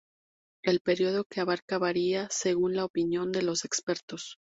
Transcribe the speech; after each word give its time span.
El 0.63 0.79
periodo 0.79 1.25
que 1.25 1.41
abarca 1.41 1.77
varía 1.77 2.27
según 2.31 2.73
la 2.75 2.85
opinión 2.85 3.31
de 3.31 3.43
los 3.43 3.65
expertos. 3.65 4.39